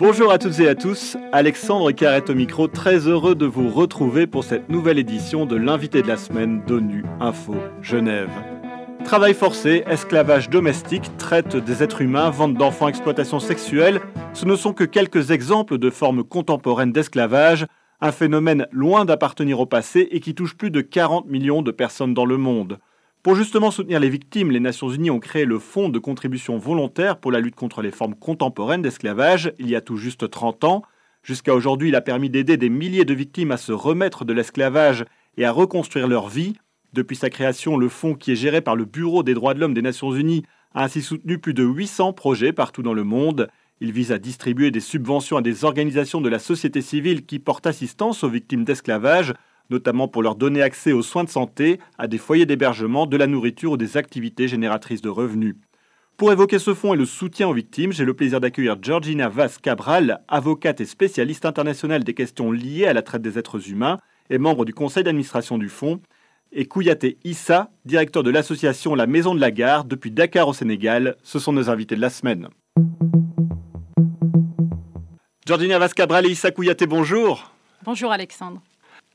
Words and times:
Bonjour 0.00 0.32
à 0.32 0.38
toutes 0.38 0.58
et 0.60 0.66
à 0.66 0.74
tous, 0.74 1.18
Alexandre 1.30 1.92
Carrette 1.92 2.30
au 2.30 2.34
micro, 2.34 2.68
très 2.68 3.06
heureux 3.06 3.34
de 3.34 3.44
vous 3.44 3.68
retrouver 3.68 4.26
pour 4.26 4.44
cette 4.44 4.70
nouvelle 4.70 4.98
édition 4.98 5.44
de 5.44 5.56
l'invité 5.56 6.00
de 6.00 6.08
la 6.08 6.16
semaine 6.16 6.62
d'ONU 6.66 7.04
Info 7.20 7.54
Genève. 7.82 8.30
Travail 9.04 9.34
forcé, 9.34 9.84
esclavage 9.86 10.48
domestique, 10.48 11.14
traite 11.18 11.54
des 11.54 11.82
êtres 11.82 12.00
humains, 12.00 12.30
vente 12.30 12.54
d'enfants, 12.54 12.88
exploitation 12.88 13.40
sexuelle, 13.40 14.00
ce 14.32 14.46
ne 14.46 14.56
sont 14.56 14.72
que 14.72 14.84
quelques 14.84 15.32
exemples 15.32 15.76
de 15.76 15.90
formes 15.90 16.24
contemporaines 16.24 16.92
d'esclavage, 16.92 17.66
un 18.00 18.10
phénomène 18.10 18.68
loin 18.72 19.04
d'appartenir 19.04 19.60
au 19.60 19.66
passé 19.66 20.08
et 20.12 20.20
qui 20.20 20.34
touche 20.34 20.56
plus 20.56 20.70
de 20.70 20.80
40 20.80 21.26
millions 21.26 21.60
de 21.60 21.72
personnes 21.72 22.14
dans 22.14 22.24
le 22.24 22.38
monde. 22.38 22.78
Pour 23.22 23.34
justement 23.34 23.70
soutenir 23.70 24.00
les 24.00 24.08
victimes, 24.08 24.50
les 24.50 24.60
Nations 24.60 24.88
Unies 24.88 25.10
ont 25.10 25.20
créé 25.20 25.44
le 25.44 25.58
Fonds 25.58 25.90
de 25.90 25.98
contribution 25.98 26.56
volontaire 26.56 27.18
pour 27.18 27.30
la 27.30 27.40
lutte 27.40 27.54
contre 27.54 27.82
les 27.82 27.90
formes 27.90 28.14
contemporaines 28.14 28.80
d'esclavage 28.80 29.52
il 29.58 29.68
y 29.68 29.76
a 29.76 29.82
tout 29.82 29.98
juste 29.98 30.30
30 30.30 30.64
ans. 30.64 30.82
Jusqu'à 31.22 31.54
aujourd'hui, 31.54 31.90
il 31.90 31.96
a 31.96 32.00
permis 32.00 32.30
d'aider 32.30 32.56
des 32.56 32.70
milliers 32.70 33.04
de 33.04 33.12
victimes 33.12 33.50
à 33.50 33.58
se 33.58 33.72
remettre 33.72 34.24
de 34.24 34.32
l'esclavage 34.32 35.04
et 35.36 35.44
à 35.44 35.52
reconstruire 35.52 36.08
leur 36.08 36.28
vie. 36.28 36.54
Depuis 36.94 37.14
sa 37.14 37.28
création, 37.28 37.76
le 37.76 37.90
fonds, 37.90 38.14
qui 38.14 38.32
est 38.32 38.36
géré 38.36 38.62
par 38.62 38.74
le 38.74 38.86
Bureau 38.86 39.22
des 39.22 39.34
droits 39.34 39.52
de 39.52 39.60
l'homme 39.60 39.74
des 39.74 39.82
Nations 39.82 40.14
Unies, 40.14 40.44
a 40.74 40.84
ainsi 40.84 41.02
soutenu 41.02 41.36
plus 41.36 41.52
de 41.52 41.62
800 41.62 42.14
projets 42.14 42.54
partout 42.54 42.82
dans 42.82 42.94
le 42.94 43.04
monde. 43.04 43.48
Il 43.82 43.92
vise 43.92 44.12
à 44.12 44.18
distribuer 44.18 44.70
des 44.70 44.80
subventions 44.80 45.36
à 45.36 45.42
des 45.42 45.66
organisations 45.66 46.22
de 46.22 46.30
la 46.30 46.38
société 46.38 46.80
civile 46.80 47.26
qui 47.26 47.38
portent 47.38 47.66
assistance 47.66 48.24
aux 48.24 48.30
victimes 48.30 48.64
d'esclavage, 48.64 49.34
notamment 49.70 50.08
pour 50.08 50.22
leur 50.22 50.34
donner 50.34 50.62
accès 50.62 50.92
aux 50.92 51.02
soins 51.02 51.24
de 51.24 51.30
santé, 51.30 51.78
à 51.98 52.08
des 52.08 52.18
foyers 52.18 52.46
d'hébergement, 52.46 53.06
de 53.06 53.16
la 53.16 53.26
nourriture 53.26 53.72
ou 53.72 53.76
des 53.76 53.96
activités 53.96 54.48
génératrices 54.48 55.02
de 55.02 55.08
revenus. 55.08 55.56
Pour 56.16 56.32
évoquer 56.32 56.58
ce 56.58 56.74
fonds 56.74 56.92
et 56.92 56.98
le 56.98 57.06
soutien 57.06 57.48
aux 57.48 57.54
victimes, 57.54 57.92
j'ai 57.92 58.04
le 58.04 58.12
plaisir 58.12 58.40
d'accueillir 58.40 58.76
Georgina 58.82 59.30
Vaz 59.30 59.56
Cabral, 59.56 60.20
avocate 60.28 60.82
et 60.82 60.84
spécialiste 60.84 61.46
internationale 61.46 62.04
des 62.04 62.12
questions 62.12 62.52
liées 62.52 62.86
à 62.86 62.92
la 62.92 63.00
traite 63.00 63.22
des 63.22 63.38
êtres 63.38 63.70
humains 63.70 63.96
et 64.28 64.36
membre 64.36 64.66
du 64.66 64.74
conseil 64.74 65.02
d'administration 65.02 65.56
du 65.56 65.70
fonds, 65.70 66.00
et 66.52 66.66
Kouyaté 66.66 67.18
Issa, 67.24 67.70
directeur 67.84 68.22
de 68.22 68.30
l'association 68.30 68.94
La 68.94 69.06
Maison 69.06 69.34
de 69.34 69.40
la 69.40 69.50
Gare 69.50 69.84
depuis 69.84 70.10
Dakar 70.10 70.48
au 70.48 70.52
Sénégal. 70.52 71.16
Ce 71.22 71.38
sont 71.38 71.52
nos 71.52 71.70
invités 71.70 71.96
de 71.96 72.00
la 72.00 72.10
semaine. 72.10 72.48
Georgina 75.46 75.78
Vaz 75.78 75.94
Cabral 75.94 76.26
et 76.26 76.30
Issa 76.30 76.50
Kouyaté, 76.50 76.86
bonjour. 76.86 77.52
Bonjour 77.84 78.12
Alexandre. 78.12 78.60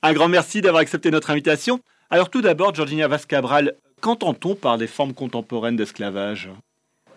Un 0.08 0.14
grand 0.14 0.28
merci 0.28 0.62
d'avoir 0.62 0.82
accepté 0.84 1.10
notre 1.10 1.32
invitation. 1.32 1.80
Alors 2.12 2.30
tout 2.30 2.44
d'abord, 2.44 2.76
Georgina 2.76 3.08
Vascabral, 3.08 3.74
qu'entend-on 4.02 4.54
par 4.54 4.78
des 4.78 4.86
formes 4.86 5.16
contemporaines 5.16 5.78
d'esclavage? 5.78 6.52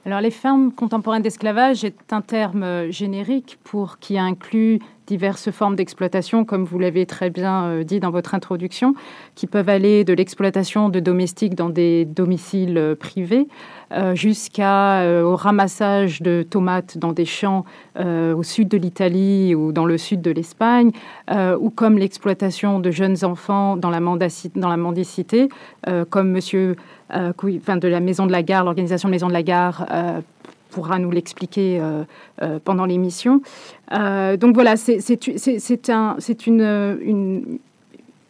Alors, 0.06 0.22
les 0.22 0.30
formes 0.30 0.72
contemporaines 0.72 1.20
d'esclavage 1.20 1.84
est 1.84 2.14
un 2.14 2.22
terme 2.22 2.90
générique 2.90 3.58
pour 3.62 3.98
qui 3.98 4.18
inclut 4.18 4.78
diverses 5.08 5.50
formes 5.50 5.74
d'exploitation, 5.74 6.44
comme 6.44 6.64
vous 6.64 6.78
l'avez 6.78 7.06
très 7.06 7.30
bien 7.30 7.64
euh, 7.64 7.82
dit 7.82 7.98
dans 7.98 8.10
votre 8.10 8.34
introduction, 8.34 8.94
qui 9.34 9.46
peuvent 9.46 9.70
aller 9.70 10.04
de 10.04 10.12
l'exploitation 10.12 10.90
de 10.90 11.00
domestiques 11.00 11.54
dans 11.54 11.70
des 11.70 12.04
domiciles 12.04 12.76
euh, 12.76 12.94
privés 12.94 13.48
euh, 13.90 14.14
jusqu'à 14.14 15.02
au 15.24 15.34
ramassage 15.34 16.20
de 16.20 16.42
tomates 16.42 16.98
dans 16.98 17.12
des 17.12 17.24
champs 17.24 17.64
au 17.98 18.42
sud 18.42 18.68
de 18.68 18.76
l'Italie 18.76 19.54
ou 19.54 19.72
dans 19.72 19.86
le 19.86 19.96
sud 19.96 20.20
de 20.20 20.30
l'Espagne, 20.30 20.90
ou 21.58 21.70
comme 21.70 21.96
l'exploitation 21.96 22.80
de 22.80 22.90
jeunes 22.90 23.24
enfants 23.24 23.76
dans 23.76 23.90
la, 23.90 24.00
dans 24.00 24.76
mendicité, 24.76 25.48
comme 26.10 26.30
Monsieur 26.30 26.76
de 27.10 27.88
la 27.88 28.00
Maison 28.00 28.26
de 28.26 28.32
la 28.32 28.42
Gare, 28.42 28.64
l'organisation 28.64 29.08
Maison 29.08 29.28
de 29.28 29.32
la 29.32 29.42
Gare 29.42 29.86
pourra 30.78 31.00
nous 31.00 31.10
l'expliquer 31.10 31.80
euh, 31.80 32.04
euh, 32.42 32.60
pendant 32.62 32.86
l'émission. 32.86 33.40
Euh, 33.92 34.36
donc 34.36 34.54
voilà, 34.54 34.76
c'est 34.76 35.90
un, 35.90 36.16
une, 36.46 36.98
une, 37.02 37.58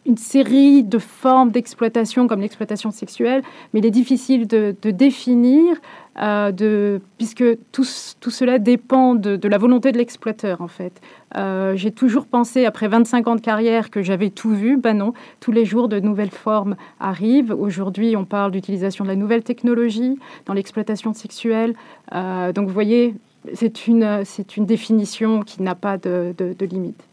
une, 0.09 0.17
série 0.17 0.83
de 0.83 0.97
formes 0.97 1.51
d'exploitation 1.51 2.27
comme 2.27 2.41
l'exploitation 2.41 2.91
sexuelle, 2.91 3.43
mais 3.73 3.79
il 3.79 3.85
est 3.85 3.91
difficile 3.91 4.47
de, 4.47 4.73
définir 4.83 5.77
euh, 6.19 6.51
de, 6.51 7.01
puisque 7.17 7.43
tout, 7.71 7.83
cela 7.83 8.59
dépend 8.59 9.15
de, 9.15 9.47
la 9.47 9.57
volonté 9.57 9.91
de 9.91 9.97
l'exploiteur, 9.97 10.61
en 10.61 10.67
fait. 10.67 10.99
Euh, 11.37 11.75
j'ai 11.75 11.91
toujours 11.91 12.25
pensé, 12.25 12.65
après 12.65 12.87
25 12.87 13.27
ans 13.27 13.35
de 13.35 13.41
carrière, 13.41 13.89
que 13.89 14.01
j'avais 14.01 14.29
tout 14.29 14.53
vu. 14.53 14.77
Ben 14.77 14.97
non, 14.97 15.13
tous 15.39 15.51
les 15.51 15.65
jours, 15.65 15.87
de 15.87 15.99
nouvelles 15.99 16.31
formes 16.31 16.75
arrivent. 16.99 17.55
Aujourd'hui, 17.57 18.15
on 18.17 18.25
parle 18.25 18.51
d'utilisation 18.51 19.05
de 19.05 19.09
la 19.09 19.15
nouvelle 19.15 19.43
technologie 19.43 20.17
dans 20.45 20.53
l'exploitation 20.53 21.13
sexuelle. 21.13 21.75
Euh, 22.13 22.51
donc, 22.51 22.67
vous 22.67 22.73
voyez, 22.73 23.15
c'est 23.53 23.87
une, 23.87 24.23
c'est 24.25 24.57
une 24.57 24.65
définition 24.65 25.41
qui 25.41 25.61
n'a 25.61 25.75
pas 25.75 25.97
de, 25.97 26.35
de 26.37 26.65
limite. 26.65 27.08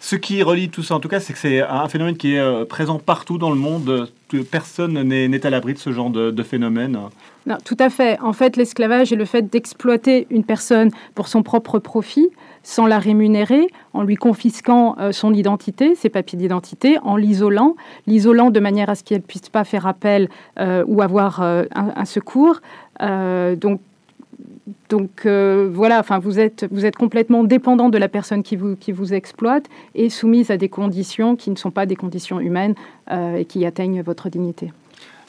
Ce 0.00 0.14
qui 0.14 0.44
relie 0.44 0.68
tout 0.68 0.84
ça, 0.84 0.94
en 0.94 1.00
tout 1.00 1.08
cas, 1.08 1.18
c'est 1.18 1.32
que 1.32 1.38
c'est 1.40 1.60
un 1.60 1.88
phénomène 1.88 2.16
qui 2.16 2.34
est 2.34 2.38
euh, 2.38 2.64
présent 2.64 3.00
partout 3.00 3.36
dans 3.36 3.50
le 3.50 3.56
monde. 3.56 4.08
Personne 4.48 5.02
n'est 5.02 5.44
à 5.44 5.50
l'abri 5.50 5.74
de 5.74 5.78
ce 5.78 5.90
genre 5.90 6.10
de, 6.10 6.42
phénomène. 6.44 6.96
Non, 7.46 7.56
tout 7.64 7.76
à 7.80 7.90
fait. 7.90 8.16
En 8.20 8.32
fait, 8.32 8.56
l'esclavage 8.56 9.12
est 9.12 9.16
le 9.16 9.24
fait 9.24 9.50
d'exploiter 9.50 10.28
une 10.30 10.44
personne 10.44 10.90
pour 11.16 11.26
son 11.26 11.42
propre 11.42 11.80
profit, 11.80 12.28
sans 12.62 12.86
la 12.86 13.00
rémunérer, 13.00 13.66
en 13.92 14.02
lui 14.04 14.14
confisquant 14.14 14.94
euh, 15.00 15.10
son 15.10 15.34
identité, 15.34 15.96
ses 15.96 16.10
papiers 16.10 16.38
d'identité, 16.38 16.98
en 17.02 17.16
l'isolant, 17.16 17.74
l'isolant 18.06 18.50
de 18.50 18.60
manière 18.60 18.90
à 18.90 18.94
ce 18.94 19.02
qu'elle 19.02 19.22
puisse 19.22 19.48
pas 19.48 19.64
faire 19.64 19.86
appel 19.88 20.28
euh, 20.60 20.84
ou 20.86 21.02
avoir 21.02 21.40
un, 21.40 22.04
secours. 22.04 22.60
donc, 23.00 23.80
donc 24.88 25.26
euh, 25.26 25.68
voilà, 25.72 26.00
enfin 26.00 26.18
vous 26.18 26.38
êtes 26.38 26.66
vous 26.70 26.84
êtes 26.84 26.96
complètement 26.96 27.44
dépendant 27.44 27.88
de 27.88 27.98
la 27.98 28.08
personne 28.08 28.42
qui 28.42 28.56
vous 28.56 28.76
qui 28.76 28.92
vous 28.92 29.14
exploite 29.14 29.66
et 29.94 30.10
soumise 30.10 30.50
à 30.50 30.56
des 30.56 30.68
conditions 30.68 31.36
qui 31.36 31.50
ne 31.50 31.56
sont 31.56 31.70
pas 31.70 31.86
des 31.86 31.96
conditions 31.96 32.40
humaines 32.40 32.74
euh, 33.10 33.36
et 33.36 33.44
qui 33.44 33.64
atteignent 33.64 34.02
votre 34.02 34.28
dignité. 34.28 34.72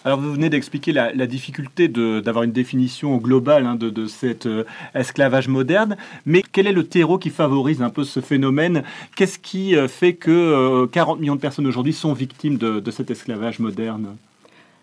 Alors 0.06 0.18
vous 0.20 0.32
venez 0.32 0.50
d'expliquer 0.50 0.94
la, 0.94 1.28
difficulté 1.28 1.90
d'avoir 1.90 2.44
une 2.44 2.54
définition 2.54 3.18
globale 3.18 3.66
hein, 3.66 3.76
de, 3.76 4.06
cet 4.08 4.46
euh, 4.46 4.64
esclavage 4.96 5.50
moderne, 5.50 5.98
mais 6.26 6.42
quel 6.42 6.68
est 6.68 6.72
le 6.72 6.86
terreau 6.86 7.18
qui 7.18 7.30
favorise 7.30 7.82
un 7.82 7.90
peu 7.90 8.06
ce 8.06 8.22
phénomène? 8.22 8.84
Qu'est-ce 9.18 9.38
qui 9.38 9.76
fait 9.90 10.14
que 10.14 10.86
40 10.86 11.20
millions 11.20 11.36
de 11.36 11.42
personnes 11.42 11.68
aujourd'hui 11.68 11.92
sont 11.92 12.14
victimes 12.14 12.58
de 12.58 12.92
cet 12.92 13.12
esclavage 13.12 13.60
moderne? 13.60 14.16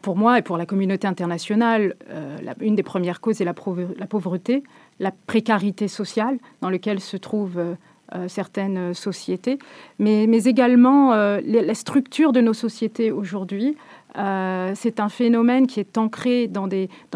Pour 0.06 0.17
moi 0.17 0.39
et 0.39 0.43
pour 0.43 0.56
la 0.56 0.67
communauté 0.67 1.09
internationale, 1.09 1.97
euh, 2.11 2.39
une 2.61 2.77
des 2.77 2.84
premières 2.84 3.21
causes 3.21 3.41
est 3.41 3.44
la, 3.44 3.55
pauvreté, 3.55 4.62
la 5.00 5.11
précarité 5.11 5.89
sociale 5.89 6.39
dans 6.61 6.71
laquelle 6.71 7.00
se 7.00 7.17
trouvent 7.17 7.59
euh, 7.59 7.75
euh, 8.15 8.28
certaines 8.28 8.94
sociétés, 8.94 9.59
mais, 9.99 10.27
également 10.47 11.11
la 11.11 11.75
structure 11.75 12.31
de 12.31 12.41
nos 12.41 12.53
sociétés 12.53 13.11
aujourd'hui. 13.11 13.77
c'est 14.15 15.00
un 15.00 15.09
phénomène 15.09 15.67
qui 15.67 15.81
est 15.81 15.99
ancré 15.99 16.47
dans, 16.47 16.69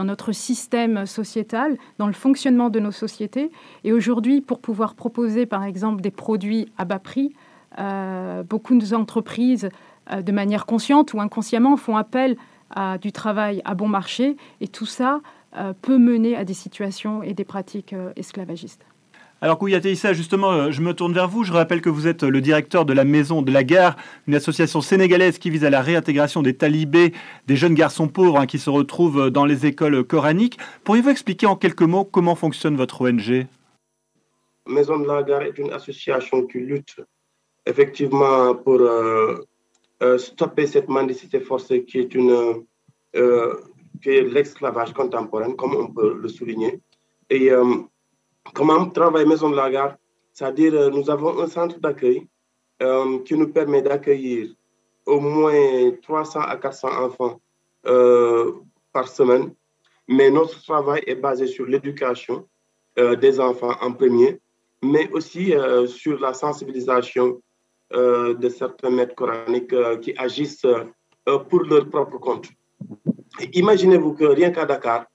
notre 0.04 0.32
système 0.32 1.06
sociétal, 1.06 1.76
dans 1.98 2.08
le 2.08 2.12
fonctionnement 2.12 2.70
de 2.70 2.80
nos 2.80 2.90
sociétés. 2.90 3.52
Et 3.84 3.92
aujourd'hui, 3.92 4.40
pour 4.40 4.58
pouvoir 4.58 4.94
proposer, 4.94 5.46
par 5.46 5.62
exemple, 5.62 6.00
des 6.02 6.10
produits 6.10 6.66
à 6.76 6.84
bas 6.84 6.98
prix, 6.98 7.32
beaucoup 8.48 8.76
d'entreprises, 8.76 9.68
de 10.10 10.32
manière 10.32 10.66
consciente 10.66 11.14
ou 11.14 11.20
inconsciemment, 11.20 11.76
font 11.76 11.96
appel 11.96 12.36
à 12.70 12.98
du 12.98 13.12
travail 13.12 13.62
à 13.64 13.74
bon 13.74 13.88
marché. 13.88 14.36
Et 14.60 14.68
tout 14.68 14.86
ça 14.86 15.20
euh, 15.56 15.72
peut 15.80 15.98
mener 15.98 16.36
à 16.36 16.44
des 16.44 16.54
situations 16.54 17.22
et 17.22 17.34
des 17.34 17.44
pratiques 17.44 17.92
euh, 17.92 18.12
esclavagistes. 18.16 18.84
Alors 19.42 19.56
Kouyaté 19.58 19.90
Issa, 19.90 20.12
justement, 20.12 20.52
euh, 20.52 20.70
je 20.70 20.82
me 20.82 20.92
tourne 20.92 21.14
vers 21.14 21.28
vous. 21.28 21.44
Je 21.44 21.52
rappelle 21.52 21.80
que 21.80 21.88
vous 21.88 22.06
êtes 22.06 22.22
le 22.22 22.40
directeur 22.40 22.84
de 22.84 22.92
la 22.92 23.04
Maison 23.04 23.40
de 23.40 23.50
la 23.50 23.64
Gare, 23.64 23.96
une 24.26 24.34
association 24.34 24.82
sénégalaise 24.82 25.38
qui 25.38 25.48
vise 25.48 25.64
à 25.64 25.70
la 25.70 25.80
réintégration 25.80 26.42
des 26.42 26.54
talibés, 26.54 27.14
des 27.46 27.56
jeunes 27.56 27.74
garçons 27.74 28.06
pauvres 28.06 28.38
hein, 28.38 28.46
qui 28.46 28.58
se 28.58 28.68
retrouvent 28.68 29.30
dans 29.30 29.46
les 29.46 29.64
écoles 29.64 30.04
coraniques. 30.04 30.58
Pourriez-vous 30.84 31.08
expliquer 31.08 31.46
en 31.46 31.56
quelques 31.56 31.82
mots 31.82 32.04
comment 32.04 32.34
fonctionne 32.34 32.76
votre 32.76 33.00
ONG 33.00 33.46
Maison 34.66 34.98
de 34.98 35.06
la 35.06 35.22
Gare 35.22 35.42
est 35.42 35.58
une 35.58 35.72
association 35.72 36.46
qui 36.46 36.58
lutte 36.58 36.96
effectivement 37.66 38.54
pour 38.54 38.80
euh, 38.80 39.36
stopper 40.18 40.66
cette 40.66 40.88
mendicité 40.88 41.40
forcée 41.40 41.84
qui 41.84 41.98
est, 41.98 42.14
une, 42.14 42.64
euh, 43.16 43.56
l'esclavage 44.04 44.92
contemporain, 44.94 45.52
comme 45.52 45.74
on 45.74 45.88
peut 45.88 46.14
le 46.14 46.28
souligner. 46.28 46.80
Et 47.28 47.50
euh, 47.52 47.76
comment 48.54 48.88
travaille 48.88 49.26
Maison 49.26 49.50
de 49.50 49.56
la 49.56 49.70
Gare? 49.70 49.96
C'est-à-dire, 50.32 50.90
nous 50.90 51.10
avons 51.10 51.38
un 51.40 51.48
centre 51.48 51.78
d'accueil 51.80 52.26
qui 53.26 53.34
nous 53.34 53.48
permet 53.48 53.82
d'accueillir 53.82 54.54
au 55.04 55.20
moins 55.20 55.90
300 56.02 56.40
à 56.40 56.56
400 56.56 56.88
enfants 57.04 57.40
par 58.92 59.08
semaine. 59.08 59.52
Mais 60.08 60.30
notre 60.30 60.62
travail 60.62 61.02
est 61.06 61.16
basé 61.16 61.46
sur 61.46 61.66
l'éducation 61.66 62.48
des 62.96 63.38
enfants 63.38 63.74
en 63.82 63.92
premier, 63.92 64.40
mais 64.82 65.10
aussi 65.12 65.52
sur 65.88 66.18
la 66.20 66.32
sensibilisation 66.32 67.26
euh, 67.26 67.49
de 67.92 68.48
certains 68.48 68.90
maîtres 68.90 69.14
coraniques 69.14 69.72
euh, 69.72 69.96
qui 69.96 70.14
agissent 70.16 70.64
euh, 70.64 71.38
pour 71.48 71.62
leur 71.64 71.88
propre 71.88 72.18
compte. 72.18 72.48
Imaginez-vous 73.52 74.14
que 74.14 74.24
rien 74.24 74.50
qu'à 74.50 74.64
Dakar, 74.64 75.06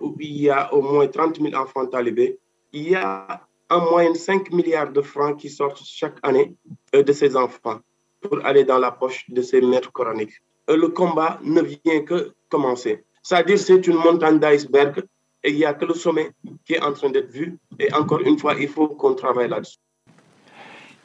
où 0.00 0.16
il 0.20 0.42
y 0.42 0.50
a 0.50 0.72
au 0.72 0.82
moins 0.82 1.06
30 1.06 1.40
000 1.40 1.54
enfants 1.54 1.86
talibés, 1.86 2.38
il 2.72 2.90
y 2.90 2.94
a 2.94 3.26
en 3.68 3.80
moyenne 3.90 4.14
5 4.14 4.50
milliards 4.52 4.92
de 4.92 5.00
francs 5.00 5.38
qui 5.38 5.48
sortent 5.48 5.82
chaque 5.84 6.18
année 6.22 6.54
de 6.92 7.12
ces 7.12 7.36
enfants 7.36 7.80
pour 8.20 8.44
aller 8.44 8.64
dans 8.64 8.78
la 8.78 8.90
poche 8.90 9.28
de 9.28 9.42
ces 9.42 9.60
maîtres 9.60 9.92
coraniques. 9.92 10.40
le 10.68 10.88
combat 10.88 11.38
ne 11.42 11.62
vient 11.62 12.00
que 12.02 12.32
commencer. 12.48 13.04
C'est-à-dire 13.22 13.58
c'est 13.58 13.86
une 13.86 13.96
montagne 13.96 14.38
d'iceberg 14.38 15.02
et 15.42 15.50
il 15.50 15.56
n'y 15.56 15.64
a 15.64 15.74
que 15.74 15.84
le 15.84 15.94
sommet 15.94 16.30
qui 16.64 16.74
est 16.74 16.82
en 16.82 16.92
train 16.92 17.10
d'être 17.10 17.30
vu. 17.30 17.58
Et 17.78 17.92
encore 17.94 18.20
une 18.20 18.38
fois, 18.38 18.54
il 18.58 18.68
faut 18.68 18.88
qu'on 18.88 19.14
travaille 19.14 19.48
là-dessus. 19.48 19.78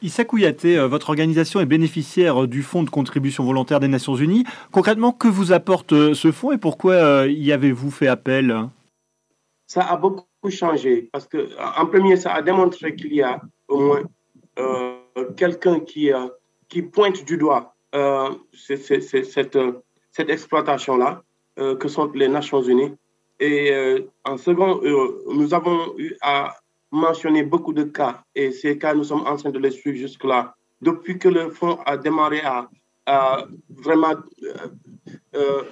Issa 0.02 0.24
Kouyaté, 0.24 0.78
euh, 0.78 0.86
votre 0.86 1.08
organisation 1.08 1.60
est 1.60 1.66
bénéficiaire 1.66 2.46
du 2.46 2.62
Fonds 2.62 2.82
de 2.82 2.90
contribution 2.90 3.44
volontaire 3.44 3.80
des 3.80 3.88
Nations 3.88 4.14
Unies. 4.14 4.44
Concrètement, 4.70 5.12
que 5.12 5.28
vous 5.28 5.52
apporte 5.52 5.92
euh, 5.92 6.14
ce 6.14 6.32
fonds 6.32 6.52
et 6.52 6.58
pourquoi 6.58 6.92
euh, 6.94 7.30
y 7.30 7.50
avez-vous 7.52 7.90
fait 7.90 8.06
appel? 8.06 8.68
Ça 9.66 9.82
a 9.82 9.96
beaucoup 9.96 10.26
changé 10.50 11.08
parce 11.12 11.26
que, 11.26 11.48
en 11.78 11.86
premier, 11.86 12.16
ça 12.16 12.34
a 12.34 12.42
démontré 12.42 12.94
qu'il 12.94 13.14
y 13.14 13.22
a 13.22 13.40
au 13.68 13.80
moins 13.80 14.02
quelqu'un 15.36 15.80
qui, 15.80 16.10
qui 16.68 16.82
pointe 16.82 17.24
du 17.26 17.36
doigt 17.36 17.74
cette, 18.52 19.02
cette 19.02 20.30
exploitation-là, 20.30 21.22
que 21.56 21.88
sont 21.88 22.10
les 22.14 22.28
Nations 22.28 22.62
Unies. 22.62 22.94
Et 23.40 23.74
en 24.24 24.36
second, 24.36 24.80
nous 25.34 25.52
avons 25.52 25.98
eu 25.98 26.14
à 26.22 26.54
mentionné 26.90 27.42
beaucoup 27.42 27.72
de 27.72 27.84
cas 27.84 28.22
et 28.34 28.52
ces 28.52 28.78
cas, 28.78 28.94
nous 28.94 29.04
sommes 29.04 29.26
en 29.26 29.36
train 29.36 29.50
de 29.50 29.58
les 29.58 29.70
suivre 29.70 29.98
jusque-là. 29.98 30.54
Depuis 30.80 31.18
que 31.18 31.28
le 31.28 31.50
fonds 31.50 31.78
a 31.86 31.96
démarré 31.96 32.40
à, 32.40 32.68
vraiment 33.70 34.14
euh, 34.42 34.68
euh, 35.36 35.62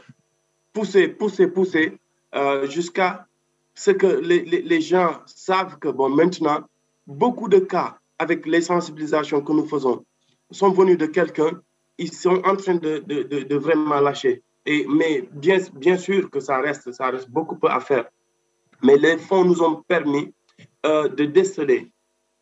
pousser, 0.72 1.08
pousser, 1.08 1.48
pousser 1.48 1.98
euh, 2.34 2.68
jusqu'à 2.68 3.26
ce 3.74 3.90
que 3.90 4.06
les, 4.06 4.44
les, 4.44 4.80
gens 4.80 5.18
savent 5.26 5.78
que, 5.78 5.88
bon, 5.88 6.08
maintenant, 6.08 6.60
beaucoup 7.06 7.48
de 7.48 7.58
cas 7.58 7.98
avec 8.18 8.46
les 8.46 8.60
sensibilisations 8.60 9.42
que 9.42 9.52
nous 9.52 9.66
faisons 9.66 10.04
sont 10.50 10.70
venus 10.70 10.96
de 10.96 11.06
quelqu'un, 11.06 11.60
ils 11.98 12.12
sont 12.12 12.40
en 12.44 12.56
train 12.56 12.76
de, 12.76 12.98
de, 12.98 13.22
de, 13.22 13.56
vraiment 13.56 14.00
lâcher. 14.00 14.42
Et, 14.64 14.86
mais 14.88 15.28
bien, 15.32 15.58
bien 15.74 15.96
sûr 15.96 16.30
que 16.30 16.38
ça 16.40 16.58
reste, 16.60 16.92
ça 16.92 17.10
reste 17.10 17.30
beaucoup 17.30 17.58
à 17.66 17.80
faire. 17.80 18.06
Mais 18.82 18.96
les 18.96 19.18
fonds 19.18 19.44
nous 19.44 19.62
ont 19.62 19.82
permis 19.88 20.32
euh, 20.86 21.08
de 21.08 21.24
déceler, 21.24 21.90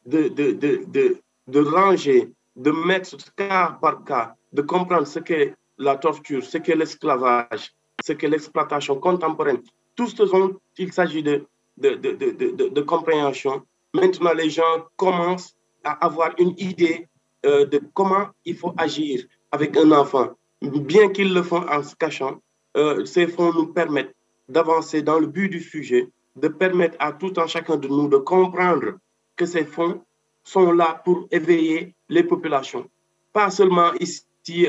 de, 0.07 0.29
de, 0.29 0.53
de, 0.53 1.19
de, 1.47 1.61
ranger, 1.61 2.31
de 2.57 2.71
mettre 2.71 3.17
cas 3.37 3.79
par 3.81 4.05
cas, 4.05 4.35
de 4.53 4.63
comprendre 4.63 5.07
ce 5.07 5.19
qu'est 5.19 5.55
la 5.79 5.97
torture, 5.97 6.45
ce 6.45 6.59
qu'est 6.59 6.77
l'esclavage, 6.77 7.73
ce 8.05 8.13
qu'est 8.13 8.29
l'exploitation 8.29 8.99
contemporaine. 8.99 9.63
Tout 9.97 10.09
ce 10.09 10.23
dont 10.23 10.57
il 10.79 10.93
s'agit 10.93 11.23
de, 11.23 11.47
de, 11.79 12.81
compréhension. 12.81 13.63
Maintenant, 13.95 14.33
les 14.33 14.51
gens 14.51 14.87
commencent 14.97 15.55
à 15.85 15.93
avoir 16.05 16.31
une 16.39 16.55
idée 16.59 17.09
euh, 17.45 17.67
de 17.67 17.81
comment 17.95 18.29
il 18.45 18.57
faut 18.57 18.75
agir 18.77 19.25
avec 19.51 19.77
un 19.77 19.91
enfant. 19.93 20.31
Bien 20.63 21.09
qu'ils 21.09 21.35
le 21.35 21.43
font 21.43 21.67
en 21.69 21.83
se 21.83 21.95
cachant, 21.97 22.41
euh, 22.77 23.05
ces 23.05 23.27
fonds 23.27 23.53
nous 23.53 23.67
permettent 23.67 24.15
d'avancer 24.49 25.03
dans 25.03 25.19
le 25.19 25.27
but 25.27 25.49
du 25.49 25.61
sujet 25.61 26.09
de 26.37 26.49
permettre 26.49 26.97
à 26.99 27.13
tout 27.13 27.33
un 27.37 27.47
chacun 27.47 27.77
de 27.77 27.89
nous 27.89 28.09
de 28.09 28.17
comprendre 28.17 28.99
que 29.37 29.47
ces 29.47 29.65
fonds 29.65 30.03
sont 30.45 30.73
là 30.73 31.01
pour 31.05 31.27
éveiller 31.31 31.95
les 32.09 32.25
populations, 32.25 32.89
pas 33.33 33.51
seulement 33.51 33.93
ici 34.01 34.25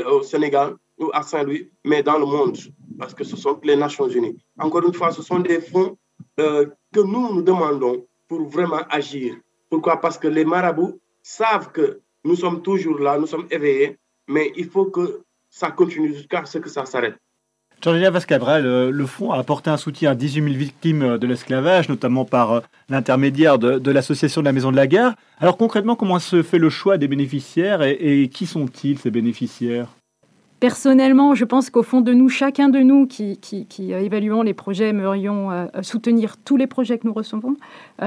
au 0.06 0.22
Sénégal 0.24 0.76
ou 0.98 1.10
à 1.14 1.24
Saint-Louis, 1.24 1.72
mais 1.84 2.04
dans 2.04 2.20
le 2.20 2.26
monde, 2.26 2.58
parce 3.00 3.14
que 3.14 3.24
ce 3.24 3.36
sont 3.36 3.60
les 3.64 3.76
Nations 3.76 4.08
Unies. 4.08 4.38
Encore 4.60 4.86
une 4.86 4.94
fois, 4.94 5.12
ce 5.12 5.24
sont 5.24 5.40
des 5.40 5.60
fonds 5.60 5.98
euh, 6.40 6.68
que 6.94 7.00
nous 7.00 7.34
nous 7.34 7.42
demandons 7.42 8.06
pour 8.28 8.48
vraiment 8.48 8.82
agir. 8.90 9.36
Pourquoi? 9.70 10.00
Parce 10.00 10.18
que 10.18 10.28
les 10.28 10.46
marabouts 10.46 11.00
savent 11.22 11.72
que 11.72 12.02
nous 12.24 12.36
sommes 12.36 12.62
toujours 12.62 13.00
là, 13.00 13.18
nous 13.18 13.28
sommes 13.28 13.48
éveillés, 13.50 13.98
mais 14.28 14.54
il 14.56 14.70
faut 14.70 14.86
que 14.86 15.24
ça 15.50 15.72
continue 15.72 16.14
jusqu'à 16.14 16.46
ce 16.46 16.58
que 16.60 16.70
ça 16.70 16.86
s'arrête. 16.86 17.18
Georgia 17.84 18.12
Vascabral, 18.12 18.66
euh, 18.66 18.92
le 18.92 19.06
fonds 19.06 19.34
a 19.34 19.38
apporté 19.38 19.70
un 19.70 19.76
soutien 19.76 20.12
à 20.12 20.16
18 20.16 20.42
000 20.42 20.56
victimes 20.56 21.02
euh, 21.02 21.18
de 21.18 21.28
l'esclavage, 21.28 21.90
notamment 21.90 22.24
par 22.24 22.52
euh, 22.54 22.60
l'intermédiaire 22.88 23.60
de, 23.60 23.92
l'association 23.92 24.40
de 24.40 24.46
la 24.46 24.54
Maison 24.54 24.72
de 24.72 24.78
la 24.78 24.88
Gare. 24.88 25.16
Alors 25.38 25.58
concrètement, 25.58 25.98
comment 25.98 26.18
se 26.20 26.44
fait 26.44 26.60
le 26.60 26.70
choix 26.70 26.98
des 26.98 27.10
bénéficiaires 27.10 27.82
et, 27.82 28.30
qui 28.34 28.46
sont-ils 28.46 28.98
ces 28.98 29.12
bénéficiaires? 29.12 29.90
Personnellement, 30.64 31.36
je 31.36 31.44
pense 31.44 31.70
qu'au 31.70 31.84
fond 31.84 32.00
de 32.00 32.14
nous, 32.14 32.30
chacun 32.30 32.70
de 32.70 32.80
nous 32.80 33.06
qui, 33.06 33.38
évaluons 33.92 34.44
les 34.44 34.54
projets, 34.54 34.88
aimerions 34.88 35.50
soutenir 35.82 36.38
tous 36.38 36.56
les 36.56 36.68
projets 36.68 36.98
que 36.98 37.06
nous 37.06 37.12
recevons. 37.12 37.58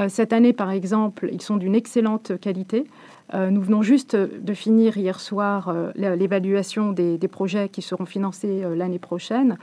cette 0.07 0.33
année, 0.33 0.53
par 0.53 0.71
exemple, 0.71 1.29
ils 1.31 1.43
sont 1.43 1.57
d'une 1.57 1.75
excellente 1.75 2.39
qualité. 2.39 2.87
Euh, 3.33 3.49
nous 3.49 3.61
venons 3.61 3.81
juste 3.81 4.15
de 4.15 4.53
finir 4.53 4.97
hier 4.97 5.19
soir 5.19 5.67
euh, 5.67 5.91
l'évaluation 5.95 6.93
des, 6.93 7.19
projets 7.27 7.67
qui 7.67 7.81
seront 7.81 8.05
financés 8.05 8.63
euh, 8.63 8.75
l'année 8.75 8.99
prochaine. 8.99 9.57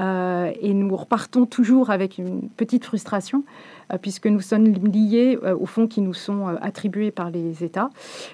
Et 0.00 0.74
nous 0.74 0.96
repartons 0.96 1.46
toujours 1.46 1.90
avec 1.90 2.18
une 2.18 2.48
petite 2.48 2.84
frustration 2.84 3.44
euh, 3.92 3.98
puisque 3.98 4.26
nous 4.26 4.40
sommes 4.40 4.66
liés 4.66 5.38
euh, 5.42 5.56
aux 5.56 5.66
fonds 5.66 5.86
qui 5.86 6.00
nous 6.00 6.14
sont 6.14 6.48
euh, 6.48 6.56
attribués 6.60 7.10
par 7.10 7.30
les 7.30 7.64
États. 7.64 7.90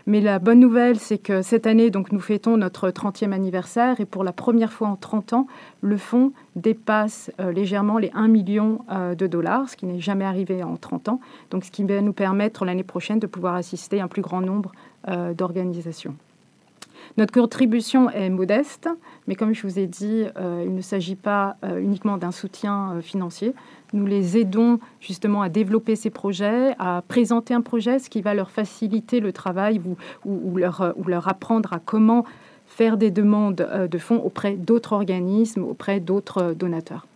Mais 0.06 0.20
la 0.20 0.38
bonne 0.38 0.60
nouvelle, 0.60 0.98
c'est 0.98 1.18
que 1.18 1.42
cette 1.42 1.66
année, 1.66 1.90
donc, 1.90 2.12
nous 2.12 2.20
fêtons 2.20 2.56
notre 2.56 2.90
30e 2.90 3.32
anniversaire 3.32 4.00
et 4.00 4.04
pour 4.04 4.24
la 4.24 4.32
première 4.32 4.72
fois 4.72 4.88
en 4.88 4.96
30 4.96 5.32
ans, 5.32 5.46
le 5.80 5.96
fonds 5.96 6.32
dépasse 6.56 7.30
légèrement 7.38 7.98
les 7.98 8.10
1 8.14 8.28
million 8.28 8.80
de 8.90 9.26
dollars, 9.26 9.68
ce 9.68 9.76
qui 9.76 9.86
n'est 9.86 10.00
jamais 10.00 10.24
arrivé 10.24 10.62
en 10.62 10.76
30 10.76 11.08
ans. 11.10 11.20
Donc, 11.50 11.64
ce 11.64 11.70
qui 11.70 11.84
va 11.84 12.00
nous 12.00 12.12
permettre 12.12 12.64
l'année 12.64 12.82
prochaine 12.82 13.18
de 13.18 13.26
pouvoir 13.26 13.54
assister 13.54 14.00
un 14.00 14.08
plus 14.08 14.22
grand 14.22 14.40
nombre 14.40 14.72
d'organisations. 15.34 16.16
Notre 17.16 17.32
contribution 17.32 18.10
est 18.10 18.30
modeste, 18.30 18.88
mais 19.26 19.34
comme 19.34 19.54
je 19.54 19.62
vous 19.62 19.78
ai 19.78 19.86
dit, 19.86 20.24
il 20.36 20.74
ne 20.74 20.80
s'agit 20.80 21.16
pas 21.16 21.56
uniquement 21.78 22.18
d'un 22.18 22.32
soutien 22.32 23.00
financier. 23.00 23.54
Nous 23.92 24.06
les 24.06 24.36
aidons 24.36 24.78
justement 25.00 25.42
à 25.42 25.48
développer 25.48 25.96
ces 25.96 26.10
projets, 26.10 26.74
à 26.78 27.02
présenter 27.06 27.54
un 27.54 27.60
projet, 27.60 27.98
ce 27.98 28.10
qui 28.10 28.20
va 28.20 28.34
leur 28.34 28.50
faciliter 28.50 29.20
le 29.20 29.32
travail 29.32 29.80
ou, 30.24 30.56
leur, 30.56 31.28
apprendre 31.28 31.72
à 31.72 31.78
comment 31.78 32.24
faire 32.66 32.96
des 32.96 33.10
demandes 33.10 33.60
euh, 33.60 33.86
de 33.86 33.98
fonds 33.98 34.18
auprès 34.18 34.54
d'autres 34.54 34.92
organismes, 34.92 35.62
auprès 35.62 36.00
d'autres 36.00 36.38
euh, 36.38 36.54
donateurs. 36.54 37.06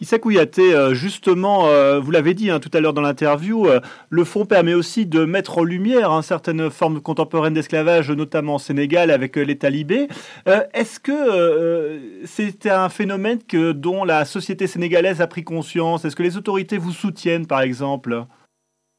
Issa 0.00 0.16
euh, 0.58 0.94
justement, 0.94 1.66
euh, 1.66 1.98
vous 1.98 2.12
l'avez 2.12 2.34
dit 2.34 2.50
hein, 2.50 2.60
tout 2.60 2.70
à 2.72 2.80
l'heure 2.80 2.92
dans 2.92 3.00
l'interview, 3.02 3.66
euh, 3.66 3.80
le 4.10 4.24
fonds 4.24 4.44
permet 4.44 4.74
aussi 4.74 5.06
de 5.06 5.24
mettre 5.24 5.58
en 5.58 5.64
lumière 5.64 6.12
hein, 6.12 6.22
certaines 6.22 6.70
formes 6.70 7.00
contemporaines 7.00 7.54
d'esclavage, 7.54 8.10
notamment 8.10 8.56
au 8.56 8.58
Sénégal 8.58 9.10
avec 9.10 9.36
les 9.36 9.58
talibés. 9.58 10.08
Est-ce 10.46 11.00
que 11.00 12.22
c'est 12.24 12.66
un 12.66 12.88
phénomène 12.88 13.38
que, 13.42 13.72
dont 13.72 14.04
la 14.04 14.24
société 14.24 14.66
sénégalaise 14.66 15.20
a 15.20 15.26
pris 15.26 15.42
conscience? 15.42 16.04
Est-ce 16.04 16.16
que 16.16 16.22
les 16.22 16.36
autorités 16.36 16.78
vous 16.78 16.92
soutiennent, 16.92 17.46
par 17.46 17.60
exemple? 17.60 18.24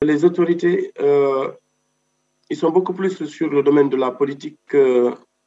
Les 0.02 0.26
autorités, 0.26 0.92
ils 2.50 2.58
sont 2.58 2.72
beaucoup 2.72 2.94
plus 2.94 3.26
sur 3.26 3.50
le 3.50 3.64
domaine 3.64 3.90
de 3.90 3.98
la 3.98 4.12
politique 4.12 4.58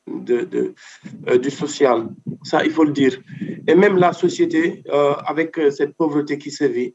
euh, 0.09 1.39
du 1.39 1.51
social. 1.51 2.09
Ça, 2.43 2.65
il 2.65 2.73
faut 2.73 2.85
le 2.85 2.93
dire. 2.93 3.21
Et 3.69 3.75
même 3.75 3.97
la 3.97 4.13
société, 4.13 4.83
euh, 4.89 5.15
avec 5.27 5.57
euh, 5.59 5.71
cette 5.71 5.95
pauvreté 5.97 6.39
qui 6.39 6.51
sévit, 6.51 6.95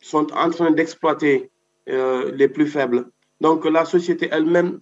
sont 0.00 0.32
en 0.32 0.50
train 0.50 0.70
d'exploiter 0.70 1.50
les 1.86 2.48
plus 2.48 2.66
faibles. 2.66 3.10
Donc 3.40 3.66
la 3.66 3.84
société 3.84 4.28
elle-même 4.32 4.80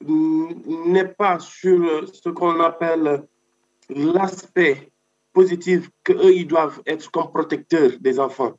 n'est 0.00 1.08
pas 1.08 1.40
sur 1.40 2.08
ce 2.12 2.28
qu'on 2.28 2.60
appelle 2.60 3.24
l'aspect 3.88 4.92
positif 5.32 5.90
qu'eux, 6.04 6.32
ils 6.32 6.46
doivent 6.46 6.80
être 6.86 7.10
comme 7.10 7.32
protecteurs 7.32 7.90
des 8.00 8.20
enfants. 8.20 8.54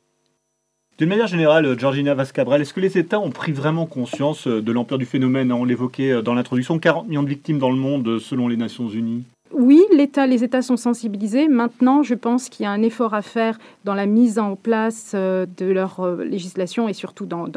D'une 0.98 1.10
manière 1.10 1.26
générale, 1.26 1.78
Georgina 1.78 2.14
Vascabrel, 2.14 2.62
est-ce 2.62 2.72
que 2.72 2.80
les 2.80 2.96
États 2.96 3.20
ont 3.20 3.30
pris 3.30 3.52
vraiment 3.52 3.84
conscience 3.84 4.46
euh, 4.46 4.62
de 4.62 4.72
l'ampleur 4.72 4.98
du 4.98 5.04
phénomène? 5.04 5.52
On 5.52 5.66
l'évoquait 5.66 6.10
euh, 6.10 6.22
dans 6.22 6.32
l'introduction, 6.32 6.78
40 6.78 7.06
millions 7.08 7.22
de 7.22 7.28
victimes 7.28 7.58
dans 7.58 7.68
le 7.70 7.76
monde 7.76 8.08
euh, 8.08 8.18
selon 8.18 8.48
les 8.48 8.56
Nations 8.56 8.88
Unies. 8.88 9.24
Oui, 9.52 9.82
les 9.90 10.44
États 10.44 10.62
sont 10.62 10.76
sensibilisés. 10.76 11.48
Maintenant, 11.48 12.02
je 12.02 12.14
pense 12.14 12.48
qu'il 12.48 12.64
y 12.64 12.66
a 12.66 12.70
un 12.70 12.82
effort 12.82 13.14
à 13.14 13.22
faire 13.22 13.58
dans 13.84 13.94
la 13.94 14.06
mise 14.06 14.38
en 14.38 14.56
place 14.56 15.14
de 15.14 15.66
leur 15.66 16.16
législation 16.16 16.88
et 16.88 16.92
surtout 16.92 17.26
dans, 17.26 17.48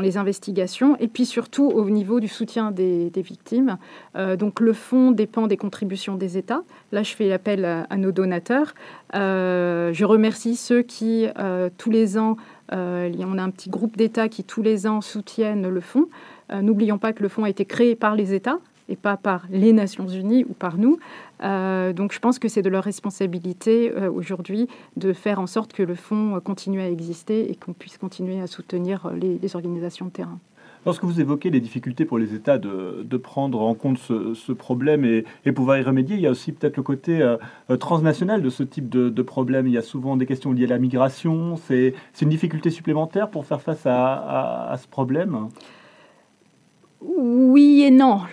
les 0.00 0.16
investigations, 0.16 0.96
et 0.98 1.08
puis 1.08 1.26
surtout 1.26 1.66
au 1.66 1.90
niveau 1.90 2.20
du 2.20 2.28
soutien 2.28 2.70
des, 2.70 3.10
victimes. 3.16 3.76
donc 4.38 4.60
le 4.60 4.72
fonds 4.72 5.10
dépend 5.10 5.46
des 5.46 5.56
contributions 5.56 6.14
des 6.14 6.38
États. 6.38 6.62
Là, 6.92 7.02
je 7.02 7.14
fais 7.14 7.32
appel 7.32 7.64
à, 7.64 7.96
nos 7.96 8.12
donateurs. 8.12 8.74
je 9.12 10.04
remercie 10.04 10.54
ceux 10.56 10.82
qui, 10.82 11.26
tous 11.76 11.90
les 11.90 12.18
ans, 12.18 12.36
euh, 12.72 13.12
on 13.20 13.38
a 13.38 13.42
un 13.42 13.50
petit 13.50 13.70
groupe 13.70 13.96
d'États 13.96 14.28
qui 14.28 14.44
tous 14.44 14.62
les 14.62 14.86
ans 14.86 15.00
soutiennent 15.00 15.68
le 15.68 15.80
fonds. 15.80 16.08
Euh, 16.52 16.62
n'oublions 16.62 16.98
pas 16.98 17.12
que 17.12 17.22
le 17.22 17.28
fonds 17.28 17.44
a 17.44 17.50
été 17.50 17.64
créé 17.64 17.94
par 17.94 18.14
les 18.14 18.34
États 18.34 18.58
et 18.90 18.96
pas 18.96 19.16
par 19.16 19.46
les 19.50 19.72
Nations 19.72 20.06
Unies 20.06 20.44
ou 20.44 20.52
par 20.52 20.76
nous. 20.76 20.98
donc 21.40 22.12
je 22.12 22.18
pense 22.18 22.38
que 22.38 22.48
c'est 22.48 22.62
de 22.62 22.68
leur 22.68 22.84
responsabilité 22.84 23.92
aujourd'hui 24.14 24.68
de 24.96 25.12
faire 25.12 25.40
en 25.40 25.46
sorte 25.46 25.72
que 25.72 25.82
le 25.82 25.94
fonds 25.94 26.40
continue 26.40 26.80
à 26.80 26.90
exister 26.90 27.50
et 27.50 27.54
qu'on 27.54 27.72
puisse 27.72 27.98
continuer 27.98 28.40
à 28.40 28.46
soutenir 28.46 29.10
les 29.14 29.56
organisations 29.56 30.06
de 30.06 30.10
terrain. 30.10 30.38
Lorsque 30.86 31.04
vous 31.04 31.20
évoquez 31.20 31.50
les 31.50 31.60
difficultés 31.60 32.06
pour 32.06 32.18
les 32.18 32.34
États 32.34 32.56
de, 32.56 33.16
prendre 33.18 33.60
en 33.60 33.74
compte 33.74 33.98
ce, 33.98 34.52
problème 34.52 35.04
et, 35.04 35.52
pouvoir 35.52 35.76
y 35.78 35.82
remédier, 35.82 36.16
il 36.16 36.22
y 36.22 36.26
a 36.26 36.30
aussi 36.30 36.52
peut-être 36.52 36.78
le 36.78 36.82
côté 36.82 37.20
euh, 37.20 37.36
euh, 37.68 37.76
transnational 37.76 38.40
de 38.40 38.48
ce 38.48 38.62
type 38.62 38.88
de, 38.88 39.22
problème. 39.22 39.66
Il 39.66 39.74
y 39.74 39.78
a 39.78 39.82
souvent 39.82 40.16
des 40.16 40.24
questions 40.24 40.52
liées 40.52 40.64
à 40.64 40.68
la 40.68 40.78
migration. 40.78 41.56
C'est 41.56 41.94
une 42.22 42.30
difficulté 42.30 42.70
supplémentaire 42.70 43.28
pour 43.28 43.44
faire 43.44 43.60
face 43.60 43.84
à 43.84 44.74
ce 44.80 44.88
problème? 44.88 45.48
Oui 47.00 47.82
et 47.82 47.90
non. 47.90 48.20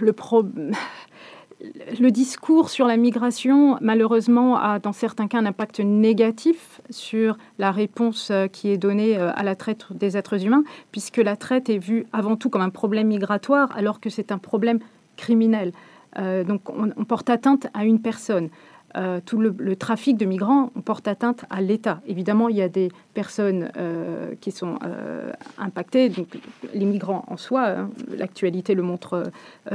Le 1.99 2.09
discours 2.11 2.69
sur 2.69 2.85
la 2.85 2.97
migration, 2.97 3.77
malheureusement, 3.81 4.57
a 4.57 4.77
dans 4.77 4.93
certains 4.93 5.27
cas 5.27 5.39
un 5.39 5.45
impact 5.47 5.79
négatif 5.79 6.81
sur 6.91 7.37
la 7.57 7.71
réponse 7.71 8.29
euh, 8.29 8.45
qui 8.47 8.69
est 8.69 8.77
donnée 8.77 9.17
euh, 9.17 9.31
à 9.33 9.41
la 9.41 9.55
traite 9.55 9.85
des 9.91 10.17
êtres 10.17 10.45
humains, 10.45 10.63
puisque 10.91 11.17
la 11.17 11.35
traite 11.35 11.69
est 11.69 11.79
vue 11.79 12.05
avant 12.13 12.35
tout 12.35 12.51
comme 12.51 12.61
un 12.61 12.69
problème 12.69 13.07
migratoire, 13.07 13.75
alors 13.75 13.99
que 13.99 14.11
c'est 14.11 14.31
un 14.31 14.37
problème 14.37 14.77
criminel. 15.15 15.71
Euh, 16.19 16.43
donc 16.43 16.69
on, 16.69 17.03
porte 17.05 17.29
atteinte 17.29 17.67
à 17.73 17.85
une 17.85 18.01
personne. 18.01 18.49
Euh, 18.95 19.19
tout 19.23 19.37
le, 19.37 19.75
trafic 19.75 20.17
de 20.17 20.25
migrants 20.25 20.71
porte 20.85 21.09
atteinte 21.09 21.43
à 21.49 21.61
l'État. 21.61 21.99
Évidemment, 22.07 22.47
il 22.47 22.55
y 22.55 22.61
a 22.61 22.69
des 22.69 22.89
personnes 23.13 23.69
euh, 23.75 24.33
qui 24.39 24.51
sont 24.51 24.79
euh, 24.83 25.31
impactées, 25.57 26.07
donc 26.09 26.27
les 26.73 26.85
migrants 26.85 27.25
en 27.27 27.35
soi, 27.35 27.67
hein, 27.67 27.89
l'actualité 28.15 28.75
le 28.75 28.83
montre 28.83 29.23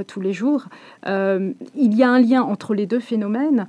tous 0.06 0.20
les 0.20 0.32
jours. 0.32 0.64
il 1.06 1.54
y 1.94 2.02
a 2.02 2.10
un 2.10 2.20
lien 2.20 2.42
entre 2.42 2.74
les 2.74 2.86
deux 2.86 3.00
phénomènes. 3.00 3.66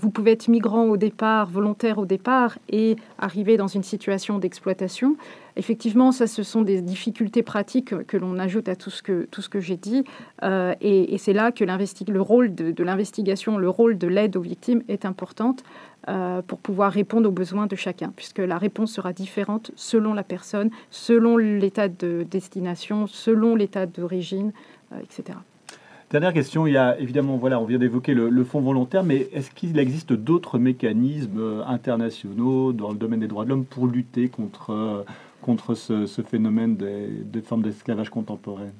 Vous 0.00 0.10
pouvez 0.10 0.32
être 0.32 0.48
migrant 0.48 0.84
au 0.84 0.96
départ, 0.96 1.48
volontaire 1.48 1.98
au 1.98 2.06
départ, 2.06 2.58
et 2.68 2.96
arriver 3.18 3.56
dans 3.56 3.68
une 3.68 3.82
situation 3.82 4.38
d'exploitation. 4.38 5.16
Effectivement, 5.56 6.12
ça, 6.12 6.26
ce 6.26 6.42
sont 6.42 6.60
des 6.60 6.82
difficultés 6.82 7.42
pratiques 7.42 7.94
que 8.06 8.16
l'on 8.18 8.38
ajoute 8.38 8.68
à 8.68 8.76
tout 8.76 8.90
ce 8.90 9.02
que, 9.02 9.26
tout 9.30 9.40
ce 9.40 9.48
que 9.48 9.58
j'ai 9.58 9.78
dit. 9.78 10.04
Euh, 10.42 10.74
et, 10.82 11.16
c'est 11.16 11.32
là 11.32 11.50
que 11.50 11.64
le 11.64 12.20
rôle 12.20 12.54
de, 12.54 12.84
l'investigation, 12.84 13.56
le 13.56 13.70
rôle 13.70 13.96
de 13.96 14.06
l'aide 14.06 14.36
aux 14.36 14.42
victimes 14.42 14.82
est 14.88 15.06
importante 15.06 15.64
euh, 16.08 16.42
pour 16.42 16.58
pouvoir 16.58 16.92
répondre 16.92 17.28
aux 17.28 17.32
besoins 17.32 17.66
de 17.66 17.74
chacun, 17.74 18.12
puisque 18.14 18.38
la 18.38 18.58
réponse 18.58 18.92
sera 18.92 19.14
différente 19.14 19.70
selon 19.76 20.12
la 20.12 20.22
personne, 20.22 20.70
selon 20.90 21.38
l'état 21.38 21.88
de 21.88 22.26
destination, 22.30 23.06
selon 23.06 23.56
l'état 23.56 23.86
d'origine, 23.86 24.52
euh, 24.92 24.98
etc. 25.00 25.38
Dernière 26.10 26.32
question, 26.32 26.68
il 26.68 26.74
y 26.74 26.76
a 26.76 26.98
évidemment, 27.00 27.36
voilà, 27.36 27.60
on 27.60 27.64
vient 27.64 27.78
d'évoquer 27.78 28.14
le, 28.14 28.44
fonds 28.44 28.60
volontaire, 28.60 29.02
mais 29.02 29.28
est-ce 29.32 29.50
qu'il 29.50 29.76
existe 29.78 30.12
d'autres 30.12 30.58
mécanismes 30.58 31.64
internationaux 31.66 32.72
dans 32.72 32.92
le 32.92 32.96
domaine 32.96 33.20
des 33.20 33.26
droits 33.26 33.44
de 33.44 33.50
l'homme 33.50 33.64
pour 33.64 33.88
lutter 33.88 34.28
contre 34.28 35.04
contre 35.42 35.74
ce, 35.74 36.22
phénomène 36.22 36.76
des, 36.76 37.40
formes 37.40 37.62
d'esclavage 37.62 38.10
contemporaine? 38.10 38.72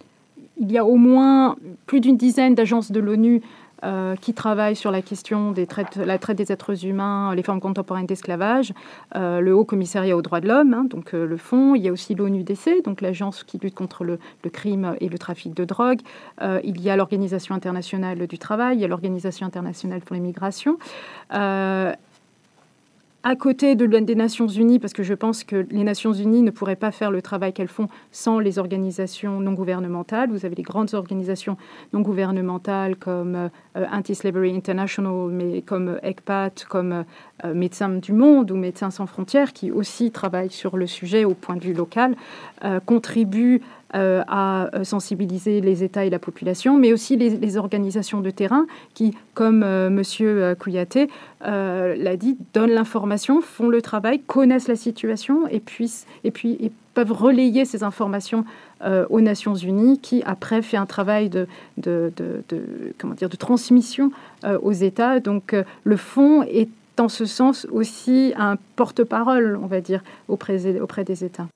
Il 0.59 0.73
y 0.73 0.79
a 0.79 0.85
au 0.85 0.97
moins 0.97 1.57
plus 1.87 2.01
d'une 2.01 2.17
dizaine 2.17 2.55
d'agences 2.55 2.91
de 2.91 2.99
l'ONU 2.99 3.43
euh, 3.85 4.17
qui 4.17 4.33
travaillent 4.33 4.75
sur 4.75 4.91
la 4.91 5.03
question 5.03 5.53
de 5.53 5.67
la 6.03 6.19
traite 6.19 6.39
des 6.39 6.51
êtres 6.51 6.87
humains, 6.87 7.35
les 7.35 7.43
formes 7.43 7.61
contemporaines 7.61 8.07
d'esclavage, 8.07 8.73
euh, 9.15 9.41
le 9.41 9.55
Haut 9.55 9.67
Commissariat 9.67 10.17
aux 10.17 10.23
droits 10.23 10.41
de 10.41 10.49
l'homme, 10.49 10.73
hein, 10.73 10.87
donc 10.89 11.13
euh, 11.13 11.27
le 11.27 11.37
fonds, 11.37 11.75
il 11.75 11.83
y 11.83 11.89
a 11.89 11.93
aussi 11.93 12.15
l'ONUDC, 12.15 12.83
donc 12.85 13.03
l'agence 13.03 13.45
qui 13.45 13.59
lutte 13.59 13.75
contre 13.75 14.05
le, 14.05 14.19
le, 14.45 14.51
crime 14.51 14.97
et 15.01 15.11
le 15.11 15.19
trafic 15.19 15.53
de 15.53 15.65
drogue, 15.65 16.01
il 16.65 16.81
y 16.81 16.89
a 16.89 16.97
l'Organisation 16.97 17.55
internationale 17.55 18.27
du 18.27 18.39
travail, 18.39 18.79
il 18.79 18.81
y 18.81 18.85
a 18.85 18.89
l'Organisation 18.89 19.47
internationale 19.47 20.01
pour 20.01 20.15
les 20.15 20.21
migrations 20.21 20.79
à 23.27 23.35
côté 23.35 23.75
de 23.75 23.87
des 23.87 24.15
Nations 24.15 24.47
Unies, 24.47 24.79
parce 24.79 24.93
que 24.93 25.03
je 25.03 25.13
pense 25.13 25.43
que 25.43 25.67
les 25.71 25.83
Nations 25.83 26.13
Unies 26.13 26.43
ne 26.43 26.53
pourraient 26.53 26.77
pas 26.77 26.93
faire 26.93 27.11
le 27.11 27.21
travail 27.23 27.53
qu'elles 27.53 27.67
font 27.67 27.89
sans 28.13 28.39
les 28.39 28.61
organisations 28.61 29.41
non 29.41 29.53
gouvernementales. 29.53 30.31
Vous 30.31 30.47
avez 30.47 30.55
les 30.55 30.63
grandes 30.63 30.95
organisations 30.95 31.57
non 31.93 32.03
gouvernementales 32.03 32.95
comme 32.95 33.35
euh, 33.35 33.49
Anti-Slavery 33.75 34.55
International, 34.55 35.29
mais 35.33 35.63
comme 35.63 35.99
ECPAT, 36.05 36.67
comme 36.69 37.05
euh, 37.45 37.53
Médecins 37.53 37.89
du 37.89 38.13
Monde 38.13 38.53
ou 38.53 38.57
Médecins 38.57 38.93
sans 38.93 39.07
frontières, 39.07 39.53
qui 39.53 39.73
aussi 39.73 40.13
travaillent 40.13 40.51
sur 40.51 40.77
le 40.77 40.87
sujet 40.87 41.25
au 41.25 41.35
point 41.35 41.57
de 41.57 41.65
vue 41.65 41.75
local, 41.75 42.15
euh, 42.65 42.79
contribuent 42.79 43.61
euh, 43.95 44.25
à 44.27 44.69
euh, 44.75 44.83
sensibiliser 44.83 45.61
les 45.61 45.85
États 45.85 46.05
et 46.05 46.11
la 46.11 46.19
population, 46.19 46.77
mais 46.77 46.93
aussi 46.93 47.17
les, 47.17 47.57
organisations 47.57 48.21
de 48.21 48.31
terrain 48.31 48.67
qui, 48.95 49.15
comme 49.33 49.63
euh, 49.63 49.91
Monsieur 49.91 50.57
Kouyaté 50.59 51.09
l'a 51.41 52.17
dit, 52.17 52.37
donnent 52.53 52.73
l'information, 52.73 53.41
font 53.41 53.69
le 53.69 53.81
travail, 53.81 54.19
connaissent 54.19 54.67
la 54.67 54.75
situation 54.75 55.47
et, 55.47 55.61
puissent, 55.61 56.05
et 56.25 56.33
puis 56.33 56.73
peuvent 56.95 57.13
relayer 57.13 57.65
ces 57.65 57.85
informations 57.85 58.45
aux 58.85 59.21
Nations 59.21 59.55
Unies, 59.55 60.01
qui 60.01 60.23
après 60.27 60.63
fait 60.63 60.77
un 60.77 60.87
travail 60.87 61.31
de, 61.31 61.47
transmission 63.39 64.11
aux 64.63 64.73
États. 64.73 65.21
Donc 65.21 65.55
le 65.85 65.97
fonds 65.97 66.43
est 66.43 66.69
en 66.99 67.09
ce 67.09 67.25
sens 67.25 67.69
aussi 67.71 68.35
un 68.37 68.57
porte-parole, 68.75 69.59
on 69.63 69.67
va 69.67 69.81
dire, 69.81 70.03
auprès 70.29 70.59
des 70.59 71.25
États. 71.25 71.47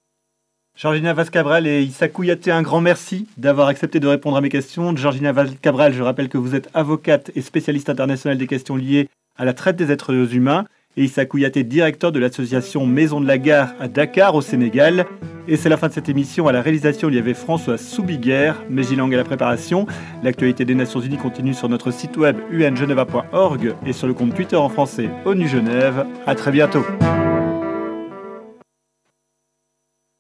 Georgina 0.81 1.13
Vaz-Cabral 1.13 1.67
et 1.67 1.83
Issa 1.83 2.09
Kouyaté, 2.09 2.51
un 2.51 2.63
grand 2.63 2.81
merci 2.81 3.27
d'avoir 3.37 3.69
accepté 3.69 4.01
de 4.01 4.07
répondre 4.07 4.39
à 4.39 4.41
mes 4.41 4.49
questions. 4.49 4.97
Georgina 4.97 5.31
Vaz-Cabral, 5.31 5.93
je 5.93 6.03
rappelle 6.03 6.31
que 6.31 6.39
vous 6.39 6.55
êtes 6.55 6.71
avocate 6.73 7.31
et 7.37 7.43
spécialiste 7.43 7.91
internationale 7.91 8.39
des 8.39 8.47
questions 8.47 8.77
liées 8.77 9.11
à 9.37 9.45
la 9.45 9.53
traite 9.53 9.77
des 9.77 9.93
êtres 9.93 10.35
humains. 10.35 10.65
Et 10.97 11.05
Issa 11.05 11.27
Kouyaté, 11.27 11.65
directeur 11.65 12.13
de 12.13 12.19
l'association 12.19 12.87
Maison 12.87 13.21
de 13.21 13.27
la 13.27 13.37
Gare 13.37 13.75
à 13.79 13.89
Dakar, 13.89 14.35
au 14.35 14.41
Sénégal. 14.41 15.05
Et 15.47 15.59
c'est 15.59 15.69
la 15.69 15.77
fin 15.77 15.89
de 15.89 15.93
cette 15.93 16.09
émission. 16.09 16.49
À 16.49 16.53
la 16.53 16.63
réalisation, 16.63 17.11
il 17.11 17.15
y 17.15 17.19
avait 17.19 17.35
François 17.35 17.77
Soubiguerre, 17.77 18.63
Mégilang 18.71 19.13
à 19.13 19.17
la 19.17 19.25
préparation. 19.25 19.87
L'actualité 20.23 20.65
des 20.65 20.75
Nations 20.75 21.01
Unies 21.01 21.19
continue 21.19 21.53
sur 21.53 21.69
notre 21.69 21.91
site 21.91 22.17
web 22.17 22.39
ungeneva.org 22.51 23.75
et 23.85 23.93
sur 23.93 24.07
le 24.07 24.15
compte 24.15 24.35
Twitter 24.35 24.57
en 24.57 24.71
français 24.71 25.11
ONU 25.27 25.47
Genève. 25.47 26.07
À 26.27 26.35
très 26.35 26.53
bientôt. 26.53 26.87